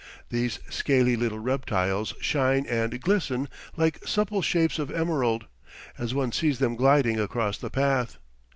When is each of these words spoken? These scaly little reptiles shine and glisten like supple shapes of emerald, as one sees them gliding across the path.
These 0.29 0.57
scaly 0.67 1.15
little 1.15 1.37
reptiles 1.37 2.15
shine 2.19 2.65
and 2.65 2.99
glisten 2.99 3.47
like 3.77 4.01
supple 4.03 4.41
shapes 4.41 4.79
of 4.79 4.89
emerald, 4.89 5.45
as 5.95 6.11
one 6.15 6.31
sees 6.31 6.57
them 6.57 6.75
gliding 6.75 7.19
across 7.19 7.59
the 7.59 7.69
path. 7.69 8.17